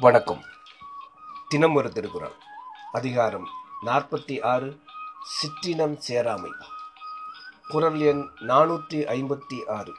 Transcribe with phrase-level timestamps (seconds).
[0.00, 0.44] வணக்கம்.
[1.48, 2.32] தினம் ஒரு திருக்குறள்.
[2.92, 3.48] அதிகாரம்
[3.82, 4.80] நாற்பத்தி ஆறு
[5.22, 6.52] சிற்றினம் சேராமை.
[7.68, 9.96] குரல் எண் நானூற்றி ஐம்பத்தி ஆறு.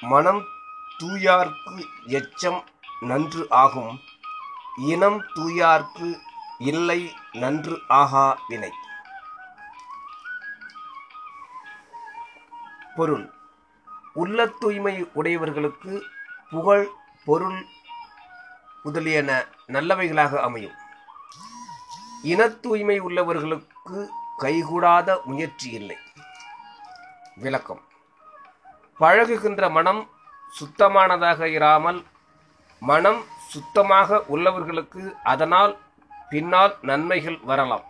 [0.00, 0.44] மனம்
[0.98, 2.64] தூயார்க்கு எச்சம்
[3.00, 4.00] நன்று ஆகும்
[4.76, 6.20] இனம் தூயார்க்கு
[6.58, 8.70] இல்லை நன்று ஆகா வினை.
[12.96, 13.34] பொருள்.
[14.22, 15.92] உள்ள தூய்மை உடையவர்களுக்கு
[16.50, 16.86] புகழ்
[17.26, 17.60] பொருள்
[18.84, 19.30] முதலியன
[19.74, 20.76] நல்லவைகளாக அமையும்.
[22.32, 23.98] இன தூய்மை உள்ளவர்களுக்கு
[24.42, 25.98] கைகூடாத முயற்சி இல்லை.
[27.44, 27.82] விளக்கம்.
[29.00, 30.02] பழகுகின்ற மனம்
[30.58, 32.00] சுத்தமானதாக இராமல்
[32.82, 33.20] மனம்
[33.52, 35.02] சுத்தமாக உள்ளவர்களுக்கு
[35.32, 35.72] அதனால்
[36.30, 37.84] பின்னால் நன்மைகள் வரலாம்.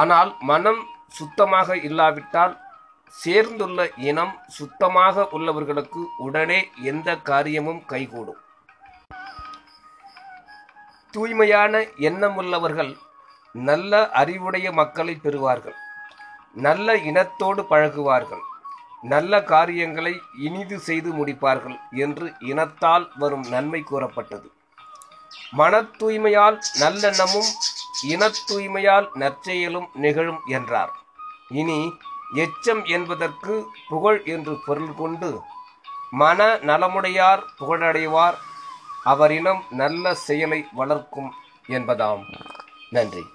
[0.00, 0.82] ஆனால் மனம்
[1.18, 2.54] சுத்தமாக இல்லாவிட்டால்
[3.12, 8.40] சேர்ந்துள்ள இனம் சுத்தமாக உள்ளவர்களுக்கு உடனே எந்த காரியமும் கைகூடும்.
[11.10, 12.92] தூய்மையான எண்ணமுள்ளவர்கள்
[13.52, 15.76] நல்ல அறிவுடைய மக்களை பெறுவார்கள்.
[16.66, 18.44] நல்ல இனத்தோடு பழகுவார்கள்.
[19.02, 24.48] நல்ல காரியங்களை இனிது செய்து முடிப்பார்கள் என்று இனத்தால் வரும் நன்மை கூறப்பட்டது.
[25.50, 27.50] மன தூய்மையால் நல்லெண்ணமும்
[28.08, 30.92] இன தூய்மையால் நற்செயலும் நிகழும் என்றார்.
[31.48, 31.78] இனி
[32.34, 35.42] எச்சம் என்பதற்கு புகழ் என்று பொருள் கொண்டு
[36.10, 38.34] மன நலமுடையார் புகழடைவார்
[39.04, 41.34] அவரினம் நல்ல செயலை வளர்க்கும்
[41.68, 42.22] என்பதாம்.
[42.90, 43.26] நன்றி.